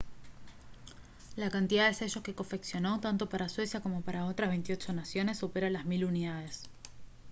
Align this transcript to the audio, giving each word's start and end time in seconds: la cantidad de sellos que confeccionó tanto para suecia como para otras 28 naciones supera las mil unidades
la 1.35 1.51
cantidad 1.51 1.85
de 1.87 1.93
sellos 1.93 2.23
que 2.23 2.33
confeccionó 2.33 2.99
tanto 2.99 3.29
para 3.29 3.49
suecia 3.49 3.81
como 3.81 4.01
para 4.01 4.25
otras 4.25 4.49
28 4.49 4.93
naciones 4.93 5.37
supera 5.37 5.69
las 5.69 5.85
mil 5.85 6.05
unidades 6.05 6.67